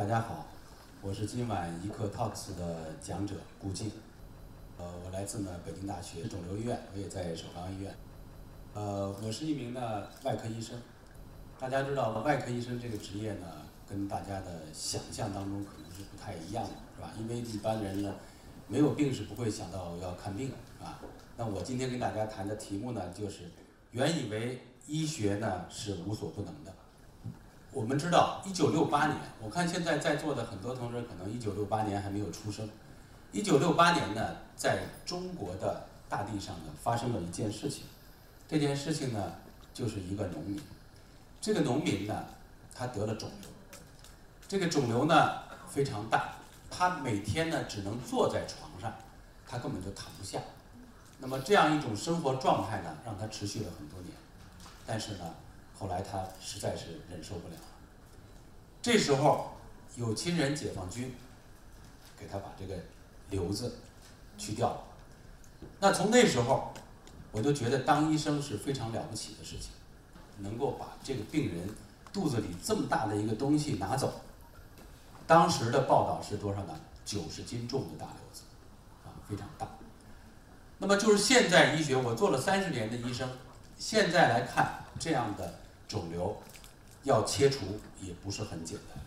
[0.00, 0.46] 大家好，
[1.02, 3.92] 我是今晚一刻 Talks 的讲者顾静。
[4.78, 7.94] 呃，我来自呢北京大学肿瘤医院，我也在首钢医院。
[8.72, 10.80] 呃，我是一名呢外科医生。
[11.58, 13.46] 大家知道外科医生这个职业呢，
[13.86, 17.12] 跟大家的想象当中可能是不太一样的，是吧？
[17.18, 18.14] 因为一般人呢，
[18.68, 20.98] 没有病是不会想到要看病，是吧？
[21.36, 23.50] 那我今天跟大家谈的题目呢，就是
[23.90, 26.72] 原以为医学呢是无所不能的。
[27.72, 32.68] 我们知道，一九六八年，我看现在在座的很多同志可能一九六八年还没有出生。
[33.30, 37.84] 一九六八年呢，在中国的大地上呢，发生了一件事情。
[38.48, 39.34] 这件事情呢，
[39.72, 40.60] 就是一个农民。
[41.40, 42.24] 这个农民呢，
[42.74, 43.48] 他得了肿瘤。
[44.48, 46.32] 这个肿瘤呢非常大，
[46.68, 48.92] 他每天呢只能坐在床上，
[49.46, 50.40] 他根本就躺不下。
[51.20, 54.12] 那么这样一种生活状态呢，让他持续了很多年。
[54.84, 55.32] 但是呢，
[55.80, 57.60] 后来他实在是忍受不了了。
[58.82, 59.52] 这时候，
[59.96, 61.14] 有亲人解放军
[62.18, 62.76] 给他把这个
[63.30, 63.78] 瘤子
[64.36, 64.82] 去掉了。
[65.80, 66.72] 那从那时候，
[67.32, 69.70] 我就觉得当医生是非常了不起的事情，
[70.38, 71.68] 能够把这个病人
[72.12, 74.20] 肚子里这么大的一个东西拿走。
[75.26, 76.78] 当时的报道是多少呢？
[77.06, 78.42] 九十斤重的大瘤子，
[79.04, 79.66] 啊，非常大。
[80.78, 83.28] 那么就是现在医学，我做了三十年的医生，
[83.78, 85.54] 现在来看这样的
[85.90, 86.40] 肿瘤。
[87.04, 88.98] 要切除也不是很简单，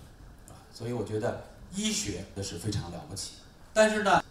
[0.50, 1.44] 啊，所以我觉得
[1.76, 3.34] 医学那是非常了不起。
[3.72, 4.24] 但是呢，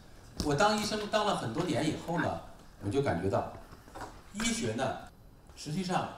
[0.45, 2.41] 我当医生当了很多年以后呢，
[2.84, 3.53] 我就感觉到，
[4.33, 4.98] 医学呢，
[5.55, 6.08] 实际上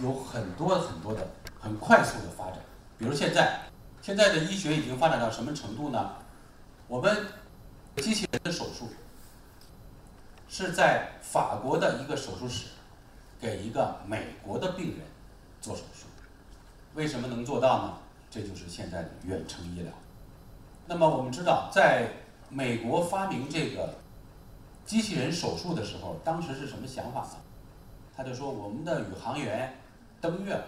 [0.00, 1.26] 有很多很多的
[1.60, 2.60] 很快速的发展。
[2.96, 3.62] 比如现在，
[4.00, 6.12] 现在的医学已经发展到什么程度呢？
[6.86, 7.26] 我们
[7.96, 8.88] 机器人的手术
[10.48, 12.66] 是在法国的一个手术室
[13.40, 15.00] 给一个美国的病人
[15.64, 16.06] 做手术。
[16.94, 17.98] 为什么能做到呢？
[18.30, 19.92] 这就是现在的远程医疗。
[20.86, 22.10] 那么我们知道，在
[22.50, 23.94] 美国发明这个
[24.84, 27.36] 机器人手术的时候，当时是什么想法呢？
[28.14, 29.80] 他就说，我们的宇航员
[30.20, 30.62] 登月，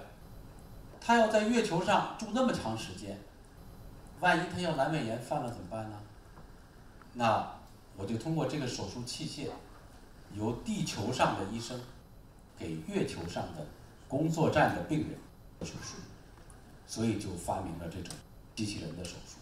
[1.00, 3.18] 他要在月球上住那么长时间，
[4.20, 6.00] 万一他要阑尾炎犯了怎么办呢？
[7.12, 7.46] 那
[7.96, 9.48] 我就通过这个手术器械，
[10.32, 11.80] 由地球上的医生
[12.58, 13.66] 给月球上的
[14.08, 15.10] 工作站的病人
[15.60, 15.96] 手术。
[16.88, 18.14] 所以就发明了这种
[18.54, 19.38] 机器人的手术。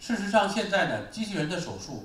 [0.00, 2.02] 事实上，现在呢，机器人的手术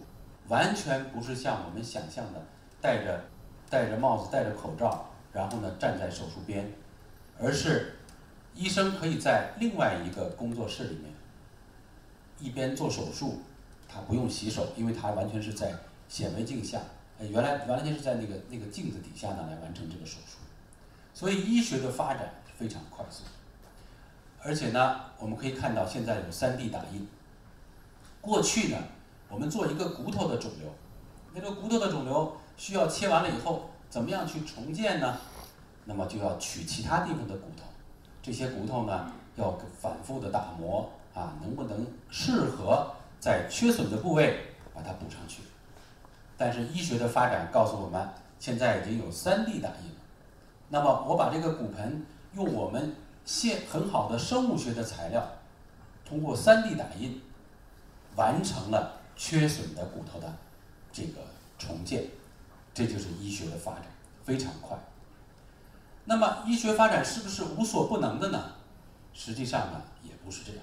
[0.47, 2.39] 完全不是像我们想象的
[2.79, 3.25] 戴着
[3.67, 6.71] 戴着帽子、戴着口罩，然后呢站在手术边，
[7.39, 7.97] 而是
[8.53, 11.11] 医生可以在另外一个工作室里面
[12.39, 13.41] 一边做手术，
[13.89, 15.73] 他不用洗手，因为他完全是在
[16.07, 16.79] 显微镜下，
[17.19, 20.37] 原来完全是在那个那个镜子底下呢来完成这个手术。
[21.13, 23.23] 所以医学的发展非常快速。
[24.43, 27.07] 而且呢，我们可以看到现在有 3D 打印。
[28.19, 28.77] 过去呢，
[29.29, 30.69] 我们做一个骨头的肿瘤，
[31.33, 35.17] 那个骨头的肿瘤需要切完了以后，怎么样去重建呢？
[35.85, 37.63] 那么就要取其他地方的骨头，
[38.21, 45.41] 这些骨头呢要反复的打磨啊，能不能适合在缺损的部位把它补上去？
[46.37, 49.91] 但是医学的发展告诉我们，现在已经有 3D 打印。
[50.71, 52.95] 那么我把这个骨盆用我们。
[53.23, 55.23] 现很好的生物学的材料，
[56.03, 57.21] 通过 3D 打印，
[58.15, 60.27] 完成了缺损的骨头的
[60.91, 61.19] 这个
[61.59, 62.05] 重建，
[62.73, 63.83] 这就是医学的发展，
[64.23, 64.75] 非常快。
[66.05, 68.53] 那么医学发展是不是无所不能的呢？
[69.13, 70.61] 实际上呢，也不是这样。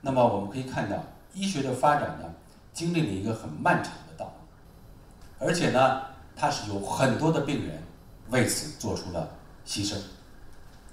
[0.00, 0.96] 那么我们可以看到，
[1.34, 2.32] 医学的发展呢，
[2.72, 6.02] 经历了一个很漫长的道路，而且呢，
[6.36, 7.82] 它是有很多的病人
[8.30, 9.36] 为此做出了
[9.66, 9.96] 牺牲。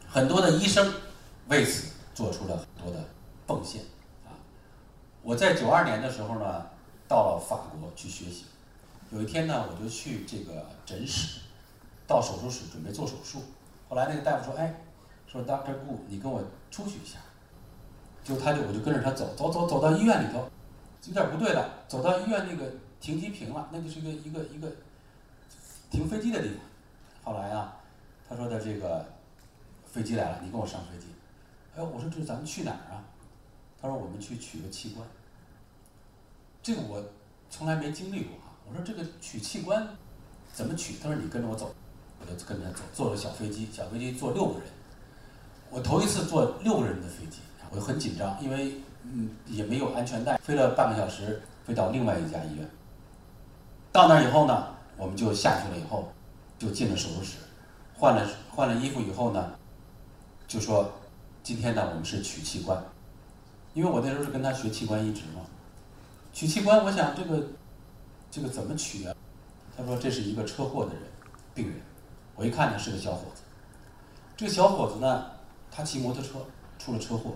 [0.08, 0.94] 很多的医生
[1.48, 3.04] 为此做出了很多的
[3.46, 3.82] 奉献
[4.26, 4.34] 啊！
[5.22, 6.66] 我在九二年的时候呢，
[7.08, 8.46] 到了法国去学习。
[9.12, 11.40] 有一天呢，我就去这个诊室，
[12.06, 13.42] 到手术室准备做手术。
[13.88, 14.82] 后来那个大夫说：“哎，
[15.28, 17.20] 说 Doctor Gu，你跟我出去一下。”
[18.24, 20.50] 就他就我就跟着他走走走走到医院里头，
[21.06, 21.86] 有点不对了。
[21.88, 22.70] 走到医院那个
[23.00, 24.70] 停机坪了，那就是一个一个一个
[25.90, 26.58] 停飞机的地方。
[27.28, 27.76] 后来啊，
[28.28, 29.06] 他说的这个。
[29.90, 31.08] 飞机来了，你跟我上飞机。
[31.76, 33.02] 哎，我说这是咱们去哪儿啊？
[33.82, 35.08] 他说我们去取个器官。
[36.62, 37.04] 这个我
[37.50, 38.54] 从来没经历过啊。
[38.70, 39.88] 我说这个取器官
[40.54, 40.98] 怎么取？
[41.02, 41.74] 他说你跟着我走，
[42.20, 44.68] 我就跟着走，坐了小飞机，小飞机坐六个人。
[45.72, 47.40] 我头一次坐六个人的飞机，
[47.72, 52.70] 我就很紧张，因为嗯也没有安全带，飞了半个小时，飞到另外一家医院。
[53.92, 56.12] 到那以后呢，我们就下去了，以后
[56.58, 57.38] 就进了手术室，
[57.96, 59.52] 换了换了衣服以后呢。
[60.48, 60.90] 就说
[61.44, 62.82] 今天呢，我们是取器官，
[63.74, 65.42] 因为我那时候是跟他学器官移植嘛，
[66.32, 67.48] 取器官，我想这个
[68.32, 69.14] 这个怎么取啊？
[69.76, 71.04] 他说这是一个车祸的人，
[71.54, 71.76] 病人。
[72.36, 73.42] 我一看呢是个小伙子，
[74.36, 75.26] 这个小伙子呢，
[75.70, 76.46] 他骑摩托车
[76.80, 77.36] 出了车祸，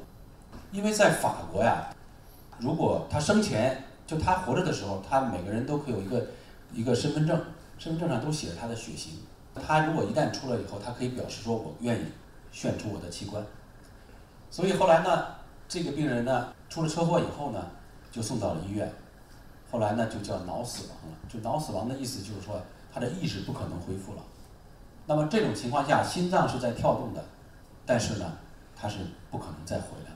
[0.72, 1.94] 因为在法国呀，
[2.60, 6.28] 如果他生前就他活着的时候，他每个人都可以有一个
[6.72, 7.42] 一个身份证，
[7.82, 9.14] 身份证上都写着他的血型。
[9.56, 12.06] 他如果一旦出了以后，他可以表示说我愿意
[12.52, 13.44] 献出我的器官。
[14.52, 15.26] 所以后来呢，
[15.68, 17.72] 这个病人呢出了车祸以后呢，
[18.12, 18.94] 就送到了医院，
[19.72, 21.18] 后来呢就叫脑死亡了。
[21.28, 22.62] 就脑死亡的意思就是说
[22.94, 24.22] 他的意识不可能恢复了。
[25.08, 27.26] 那么这种情况下，心脏是在跳动的，
[27.84, 28.38] 但是呢，
[28.76, 29.00] 他是
[29.32, 30.12] 不可能再回来。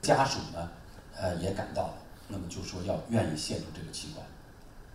[0.00, 0.70] 家属呢，
[1.14, 1.94] 呃，也赶到了，
[2.28, 4.26] 那么就说要愿意献出这个器官。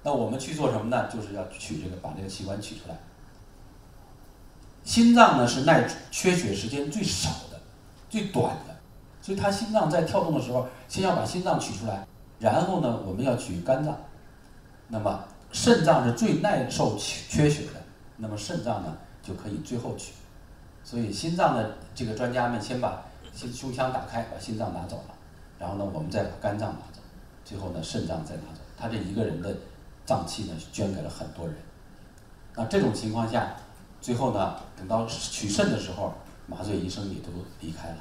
[0.03, 1.09] 那我们去做什么呢？
[1.11, 2.95] 就是要取这个，把这个器官取出来。
[4.83, 7.59] 心脏呢是耐缺血时间最少的、
[8.09, 8.75] 最短的，
[9.21, 12.05] 所以他心脏在跳动的时候，先要把心脏取出来，
[12.39, 13.97] 然后呢，我们要取肝脏。
[14.89, 17.81] 那么肾脏是最耐受缺血的。
[18.17, 20.11] 那么肾脏呢就可以最后取，
[20.83, 23.03] 所以心脏的这个专家们先把
[23.33, 25.15] 心胸腔打开，把心脏拿走了，
[25.57, 27.01] 然后呢我们再把肝脏拿走，
[27.43, 28.59] 最后呢肾脏再拿走。
[28.77, 29.55] 他这一个人的
[30.05, 31.55] 脏器呢捐给了很多人。
[32.55, 33.55] 那这种情况下，
[34.01, 36.13] 最后呢等到取肾的时候，
[36.47, 37.29] 麻醉医生也都
[37.59, 37.97] 离开了。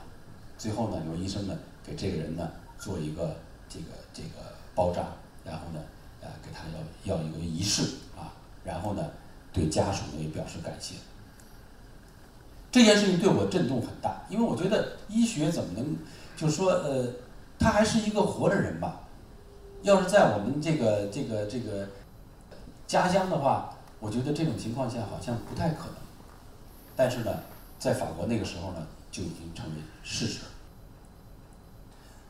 [0.56, 3.36] 最后呢有医生呢给这个人呢做一个
[3.68, 5.06] 这个这个包扎，
[5.44, 5.80] 然后呢
[6.20, 6.64] 呃给他
[7.06, 7.82] 要要一个仪式
[8.16, 8.32] 啊，
[8.64, 9.04] 然后呢。
[9.54, 10.94] 对家属呢也表示感谢。
[12.70, 15.94] 这件事情对我震动很大，因为我觉得医学怎么能，
[16.38, 17.06] 就是说，呃，
[17.58, 19.02] 他还是一个活的人吧。
[19.82, 21.88] 要是在我们这个这个这个
[22.86, 25.94] 家乡的话，我觉得这种情况下好像不太可能。
[26.94, 27.40] 但是呢，
[27.78, 30.40] 在法国那个时候呢，就已经成为事实。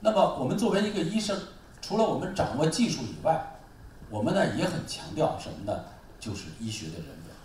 [0.01, 1.39] 那么我们作为一个医生，
[1.81, 3.41] 除了我们掌握技术以外，
[4.11, 5.85] 我们呢也很强调什么呢？
[6.19, 7.37] 就是医学的人文，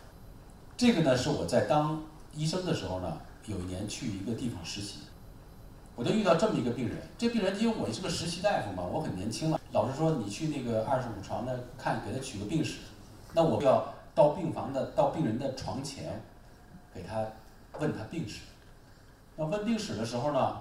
[0.78, 2.02] 这个呢是我在当
[2.34, 5.00] 医生的时候呢，有一年去一个地方实习，
[5.98, 6.96] 我就遇到这么一个病人。
[7.18, 9.60] 这病人因为我是个实习大夫嘛，我很年轻了。
[9.72, 12.78] 老师说你去那个二十五床的看，给他取个病史，
[13.34, 16.22] 那我就要到病房的到病人的床前，
[16.94, 17.26] 给他
[17.80, 18.42] 问他病史。
[19.36, 20.58] 那问病史的时候呢，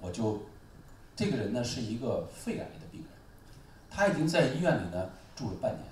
[0.00, 0.40] 我就
[1.16, 3.10] 这个人呢是一个肺癌的病人，
[3.90, 5.84] 他已经在医院里呢住了半年。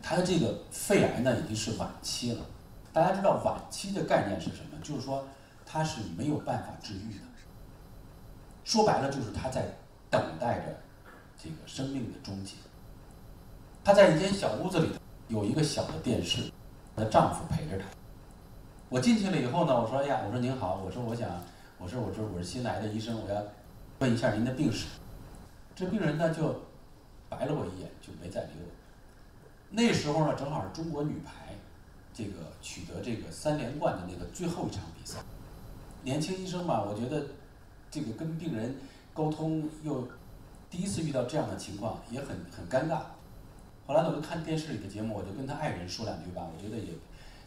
[0.00, 2.40] 他的这个肺癌呢已经是晚期了，
[2.92, 4.78] 大家知道晚期的概念是什么？
[4.80, 5.26] 就是说
[5.66, 7.27] 他是没有办法治愈的。
[8.68, 9.64] 说白了就是他在
[10.10, 10.78] 等待着
[11.42, 12.52] 这个生命的终结。
[13.82, 16.52] 她在一间小屋子里头有一个小的电视，
[16.94, 17.86] 她的丈夫陪着她。
[18.90, 21.26] 我进去了以后呢，我说：“哎呀，我说您好，我说我想，
[21.78, 23.42] 我说我说我是新来的医生，我要
[24.00, 24.84] 问一下您的病史。”
[25.74, 26.54] 这病人呢就
[27.30, 28.70] 白了我一眼，就没再理我。
[29.70, 31.54] 那时候呢，正好是中国女排
[32.12, 35.20] 这个取得这个三连冠的那个最后一场比赛。
[36.02, 37.24] 年轻医生嘛，我觉得
[37.90, 38.74] 这个跟病人
[39.14, 40.06] 沟通又
[40.70, 43.00] 第一次遇到这样的情况，也很很尴尬。
[43.86, 46.42] 后来呢，我就看电视里的节目，我就跟他爱人说两句吧。
[46.46, 46.92] 我觉得也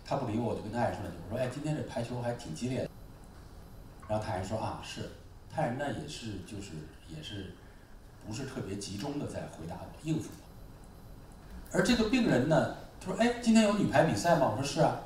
[0.04, 1.20] 他不理我，我就跟他爱人说两句。
[1.30, 2.90] 我说：“哎，今天这排球还挺激烈的。”
[4.10, 5.08] 然后他爱人说：“啊，是。”
[5.54, 6.72] 他人呢也是就是
[7.08, 7.54] 也是
[8.26, 11.78] 不是特别集中的在回答我，应付我。
[11.78, 15.00] 而这个病人呢，他说：“哎，今天有女排比赛吗？”我说：“是啊。”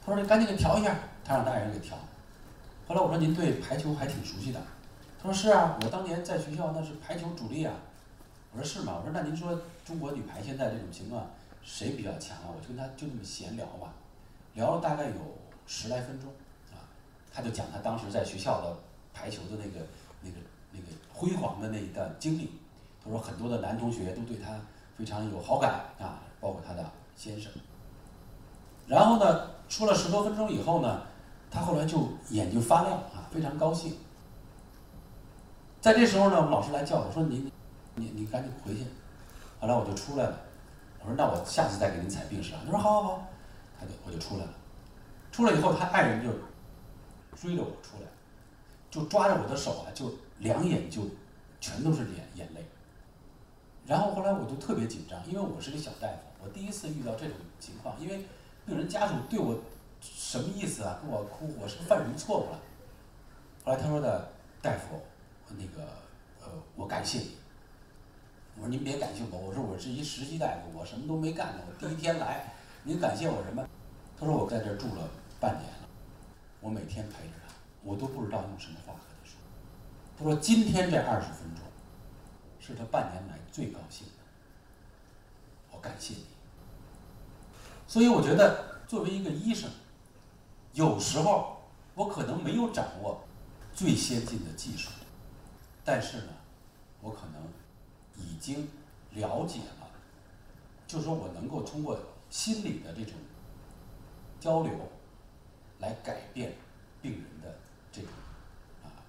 [0.00, 1.98] 他说：“你赶紧给调一下。”他让他爱人给调。
[2.88, 4.58] 后来我说：“您对排球还挺熟悉的。”
[5.22, 7.74] 他说：“是啊，我当年在学校那是排球主力啊。”
[8.52, 11.26] 我说：“是吗？”我说：“那您说中国女排现在这种情况，
[11.62, 13.92] 谁比较强啊？”我就跟他就这么闲聊吧，
[14.54, 16.30] 聊了大概有十来分钟
[16.72, 16.80] 啊，
[17.30, 18.74] 他就讲他当时在学校的
[19.12, 19.86] 排球的那个
[20.22, 20.36] 那个
[20.72, 22.50] 那个辉煌的那一段经历。
[23.04, 24.58] 他说很多的男同学都对他。
[24.98, 27.52] 非常有好感啊，包括他的先生。
[28.88, 31.02] 然后呢，说了十多分钟以后呢，
[31.50, 33.96] 他后来就眼睛发亮啊，非常高兴。
[35.80, 37.50] 在这时候呢，我们老师来叫我说：“你，
[37.94, 38.84] 你，你赶紧回去。”
[39.60, 40.40] 后来我就出来了。
[41.00, 43.26] 我说：“那我下次再给您采病史啊。”他说：“好好好。”
[43.78, 44.50] 他就我就出来了。
[45.30, 46.30] 出来以后，他爱人就
[47.36, 48.08] 追着我出来，
[48.90, 51.02] 就抓着我的手啊，就两眼就
[51.60, 52.66] 全都是眼眼泪。
[53.86, 58.26] 然后后来我就特别紧张，因为我是个小大夫，我第一次遇到这种情况，因为
[58.66, 59.56] 病人家属对我
[60.00, 60.98] 什么意思啊？
[61.00, 62.60] 跟我哭，我是犯什么错误了？
[63.64, 64.30] 后来他说的
[64.62, 65.00] 大夫，
[65.48, 65.86] 那个
[66.40, 67.36] 呃，我感谢你。
[68.56, 72.52] 我说您别感谢我，我说我是一实习大夫，我什么都没干呢，我第一天来，
[72.82, 73.66] 您感谢我什么？
[74.18, 75.88] 他说我在这住了半年了，
[76.60, 79.38] 我每天陪着他，我都不知道用什么话和他说。
[80.18, 81.64] 他说今天这二十分钟
[82.58, 84.12] 是他半年来最高兴的，
[85.72, 86.26] 我感谢你。
[87.86, 89.70] 所以我觉得作为一个医生，
[90.78, 91.56] 有时候
[91.96, 93.20] 我可能没有掌握
[93.74, 94.90] 最先进的技术，
[95.84, 96.32] 但是呢，
[97.00, 97.42] 我可能
[98.16, 98.68] 已经
[99.10, 99.88] 了解了，
[100.86, 101.98] 就是说我能够通过
[102.30, 103.14] 心理的这种
[104.38, 104.70] 交流
[105.80, 106.54] 来改变
[107.02, 107.58] 病人的
[107.90, 108.10] 这种
[108.84, 109.02] 啊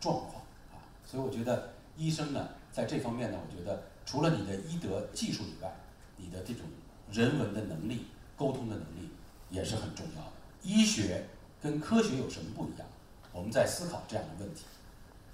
[0.00, 5.72] 状况啊，所以我觉得医生呢，在这方面呢，我觉得除了你的医德技术以外，
[6.16, 6.66] 你的这种
[7.08, 9.08] 人文的能力、沟通的能力
[9.48, 10.32] 也是很重要的。
[10.62, 11.24] 医学
[11.60, 12.86] 跟科学有什么不一样？
[13.32, 14.64] 我们在思考这样的问题，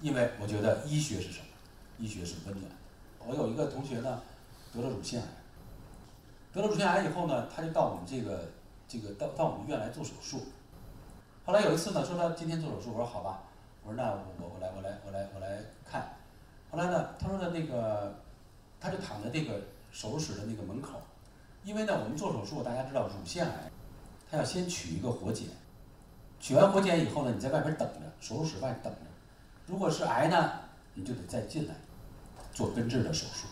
[0.01, 1.45] 因为我觉得医学是什么？
[1.97, 2.71] 医学是温暖。
[3.25, 4.21] 我有一个同学呢，
[4.73, 5.27] 得了乳腺癌，
[6.53, 8.51] 得了乳腺癌以后呢，他就到我们这个
[8.87, 10.47] 这个到到我们医院来做手术。
[11.45, 13.43] 后来有一次呢，说他今天做手术，我说好吧，
[13.83, 16.15] 我说那我我来我来我来我来看。
[16.71, 18.15] 后来呢，他说的那个，
[18.79, 19.59] 他就躺在这个
[19.91, 21.01] 手术室的那个门口，
[21.63, 23.68] 因为呢，我们做手术，大家知道乳腺癌，
[24.29, 25.47] 他要先取一个活检，
[26.39, 28.99] 取完活检以后呢，你在外边等着，手术室外等着。
[29.65, 30.51] 如果是癌呢，
[30.93, 31.73] 你就得再进来
[32.53, 33.47] 做根治的手术；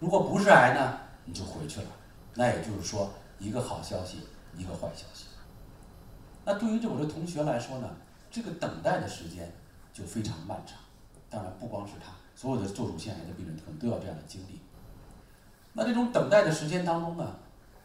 [0.00, 1.86] 如果不是癌呢，你就回去了。
[2.34, 4.18] 那也就是说，一个好消息，
[4.56, 5.26] 一个坏消息。
[6.44, 7.88] 那对于这我的同学来说呢，
[8.30, 9.52] 这个等待的时间
[9.92, 10.78] 就非常漫长。
[11.30, 14.60] 当然，不光是他，所有的做乳腺癌的病人可能都要这样的经历。
[15.72, 17.36] 那这种等待的时间当中呢，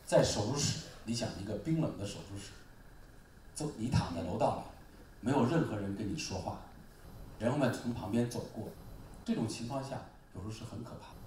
[0.05, 2.51] 在手术室，你想一个冰冷的手术室，
[3.55, 4.63] 走，你躺在楼道里，
[5.22, 6.60] 没有任何人跟你说话，
[7.39, 8.67] 人们从旁边走过，
[9.25, 9.98] 这种情况下
[10.36, 11.20] 有时候是很可怕的。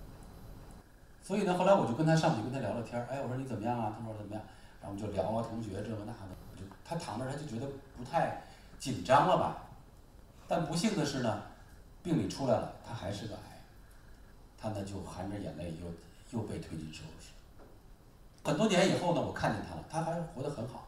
[1.22, 3.96] 所以呢，后来我就跟他上去跟他聊聊天儿，哎，我说你怎么样啊？
[3.98, 4.42] 他说怎么样？
[4.80, 7.66] 然后我们就聊啊，同学这个那的，就他躺那他就觉得
[7.96, 8.42] 不太
[8.78, 9.62] 紧张了吧？
[10.46, 11.42] 但不幸的是呢，
[12.02, 13.40] 病理出来了，他还是个癌，
[14.58, 17.28] 他呢就含着眼泪又又被推进手术室。
[18.44, 20.84] 很多年以后呢，我看见他了，他还活得很好。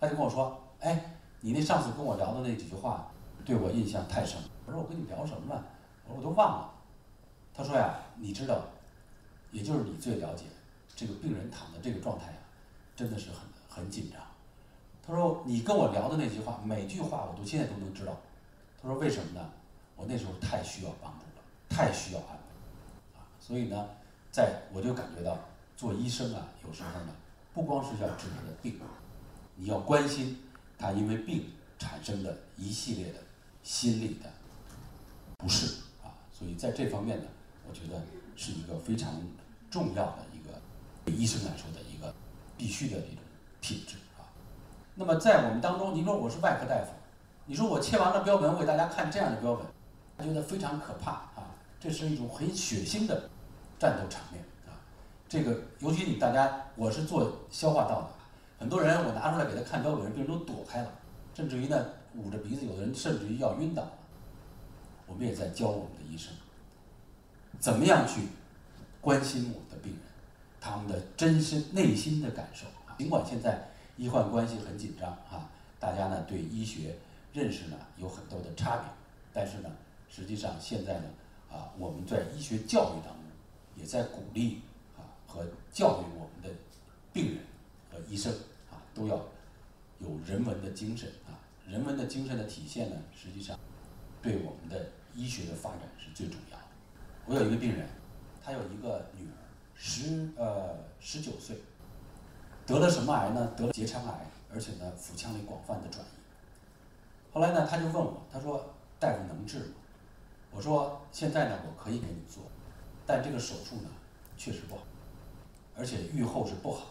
[0.00, 3.06] 他就跟我说：“哎，你那上次跟我聊的那几句话，
[3.44, 5.64] 对我印象太深了。”我说：“我跟你聊什么了？”
[6.08, 6.70] 我说：“我都忘了。”
[7.54, 8.62] 他说：“呀，你知道，
[9.52, 10.46] 也就是你最了解
[10.96, 12.38] 这个病人躺的这个状态呀，
[12.96, 14.20] 真的是很很紧张。”
[15.06, 18.16] 他说：“你跟我聊的那句话，每句话我都现在都能知道。”
[18.82, 19.48] 他说：“为什么呢？
[19.94, 23.22] 我那时候太需要帮助了，太需要安慰啊！
[23.38, 23.86] 所以呢，
[24.32, 25.38] 在我就感觉到。”
[25.80, 27.12] 做医生啊，有时候呢，
[27.54, 28.78] 不光是要治他的病，
[29.56, 30.36] 你要关心
[30.76, 31.46] 他因为病
[31.78, 33.20] 产生的一系列的
[33.62, 34.30] 心理的
[35.38, 37.24] 不适啊，所以在这方面呢，
[37.66, 37.98] 我觉得
[38.36, 39.10] 是一个非常
[39.70, 40.60] 重要的一个
[41.06, 42.14] 对医生来说的一个
[42.58, 43.24] 必须的一种
[43.62, 44.28] 品质啊。
[44.94, 46.90] 那么在我们当中，你说我是外科大夫，
[47.46, 53.30] 你说我切完了标本，我给大家看这样的标本，觉得非常可怕啊，这是一种很血腥的
[53.78, 54.44] 战斗场面。
[55.30, 58.08] 这个尤其你大家，我是做消化道的，
[58.58, 60.92] 很多人我拿出来给他看标本，病人都躲开了，
[61.32, 63.88] 甚至于呢捂着鼻子，有的人甚至于要晕倒。
[65.06, 66.32] 我们也在教我们的医生，
[67.60, 68.22] 怎么样去
[69.00, 70.02] 关心我们的病人，
[70.60, 72.66] 他们的真心内心的感受。
[72.98, 76.96] 尽管现在医患关系很紧张啊，大家呢对医学
[77.32, 78.84] 认识呢有很多的差别，
[79.32, 79.70] 但是呢，
[80.08, 81.04] 实际上现在呢
[81.52, 83.22] 啊，我们在医学教育当中
[83.76, 84.62] 也在鼓励。
[85.30, 86.50] 和教育我们的
[87.12, 87.44] 病人
[87.92, 88.32] 和医生
[88.68, 89.16] 啊，都要
[90.00, 91.38] 有人文的精神啊。
[91.68, 93.56] 人文的精神的体现呢，实际上
[94.20, 96.64] 对我们的医学的发展是最重要的。
[97.26, 97.88] 我有一个病人，
[98.44, 99.38] 他有一个女儿，
[99.76, 101.56] 十呃十九岁，
[102.66, 103.52] 得了什么癌呢？
[103.56, 107.32] 得了结肠癌，而且呢腹腔里广泛的转移。
[107.32, 109.74] 后来呢，他就问我，他说：“大夫能治吗？”
[110.50, 112.42] 我说：“现在呢，我可以给你做，
[113.06, 113.88] 但这个手术呢，
[114.36, 114.82] 确实不好。”
[115.80, 116.88] 而且愈后是不好，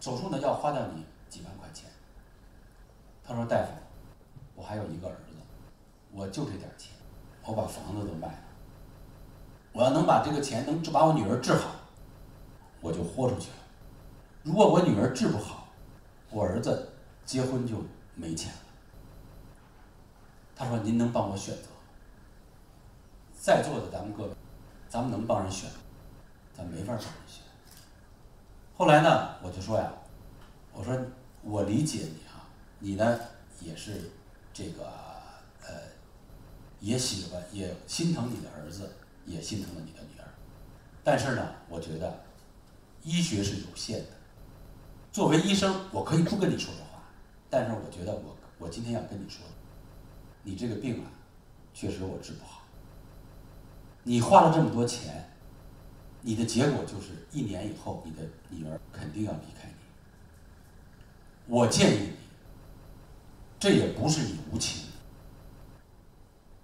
[0.00, 1.88] 手术呢要花掉你几万块钱。
[3.22, 3.70] 他说：“大夫，
[4.56, 5.36] 我还有一个儿子，
[6.10, 6.90] 我就这点钱，
[7.44, 8.38] 我把房子都卖了。
[9.72, 11.70] 我要能把这个钱能治把我女儿治好，
[12.80, 13.56] 我就豁出去了。
[14.42, 15.68] 如果我女儿治不好，
[16.30, 17.76] 我儿子结婚就
[18.16, 18.58] 没钱了。”
[20.56, 21.68] 他说：“您能帮我选择？
[23.38, 24.30] 在座的咱们各位，
[24.88, 25.70] 咱们能帮人选，
[26.52, 27.42] 咱没法帮人选。”
[28.78, 29.90] 后来呢，我就说呀，
[30.74, 30.94] 我说
[31.42, 32.44] 我理解你啊，
[32.78, 33.18] 你呢
[33.60, 34.10] 也是
[34.52, 34.84] 这个
[35.62, 35.68] 呃，
[36.78, 38.92] 也喜欢也心疼你的儿子，
[39.24, 40.28] 也心疼了你的女儿，
[41.02, 42.20] 但是呢，我觉得
[43.02, 44.08] 医学是有限的。
[45.10, 47.02] 作为医生，我可以不跟你说这话，
[47.48, 49.40] 但是我觉得我我今天要跟你说，
[50.42, 51.08] 你这个病啊，
[51.72, 52.60] 确实我治不好。
[54.02, 55.30] 你花了这么多钱，
[56.22, 59.74] 你的结果就是一年以后，你的女儿肯定要离开你。
[61.46, 62.12] 我建议你，
[63.58, 64.86] 这也不是你无情，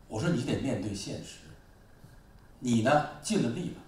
[0.08, 1.38] 我说你得面对现实。
[2.58, 3.80] 你呢尽了力了，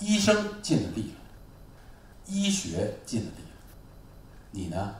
[0.00, 1.18] 医生尽了力了，
[2.26, 3.58] 医学尽了力了，
[4.50, 4.96] 你呢，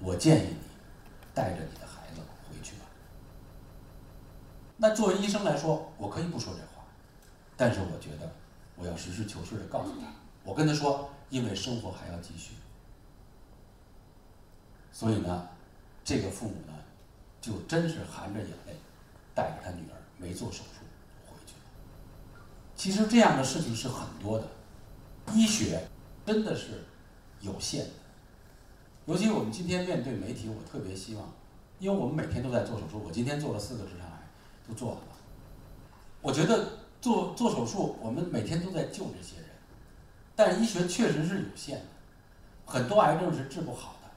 [0.00, 0.56] 我建议你
[1.32, 2.84] 带着你的孩子回去吧。
[4.76, 6.84] 那作为医生来说，我可以不说这话，
[7.56, 8.30] 但是我觉得
[8.78, 10.06] 我要实事求是的告诉他，
[10.44, 12.54] 我跟他说，因为生活还要继续，
[14.92, 15.48] 所以呢，
[16.04, 16.72] 这个父母呢，
[17.40, 18.76] 就真是含着眼泪，
[19.34, 20.84] 带着他女儿没做手术
[21.26, 21.60] 回去了。
[22.76, 24.46] 其实这样的事情是很多的，
[25.34, 25.86] 医学
[26.24, 26.84] 真的是
[27.40, 27.90] 有限的，
[29.06, 31.32] 尤其我们今天面对媒体，我特别希望，
[31.80, 34.28] 因为我们每天都在做手术，我今天做了四个直肠癌，
[34.68, 35.04] 都做完了。
[36.20, 39.46] 我觉得做做手术，我们每天都在救这些人，
[40.34, 41.84] 但医学确实是有限的，
[42.66, 44.08] 很多癌症是治不好的，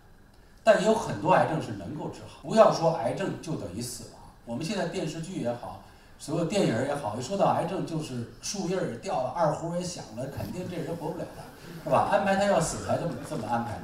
[0.63, 2.41] 但也有很多癌症是能够治好。
[2.41, 5.83] 不要说癌症就等于死亡，我们现在电视剧也好，
[6.17, 11.43] 所有电影也好，一说到癌症就是树叶儿也掉了，二胡也响了，肯定这人活不了了，
[11.83, 12.09] 是吧？
[12.11, 13.83] 安排他要死才这么这么安排的。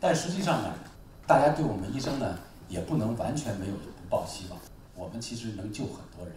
[0.00, 0.74] 但实际上呢，
[1.26, 2.36] 大家对我们医生呢
[2.68, 4.58] 也不能完全没有不抱希望，
[4.94, 6.34] 我们其实能救很多人。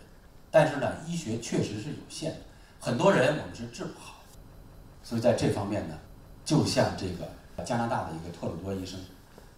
[0.49, 2.39] 但是呢，医学确实是有限的，
[2.79, 4.21] 很多人我们是治不好，
[5.03, 5.97] 所以在这方面呢，
[6.45, 8.99] 就像这个加拿大的一个特鲁多医生，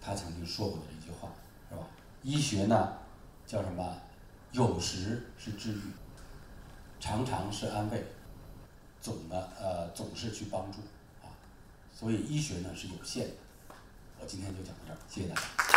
[0.00, 1.28] 他曾经说过的一句话，
[1.68, 1.82] 是吧？
[2.22, 2.92] 医学呢，
[3.46, 3.96] 叫什么？
[4.52, 5.80] 有时是治愈，
[6.98, 8.04] 常常是安慰，
[9.00, 10.78] 总呢呃总是去帮助
[11.22, 11.30] 啊，
[11.94, 13.34] 所以医学呢是有限的。
[14.18, 15.69] 我今天就讲到这儿，谢谢大家。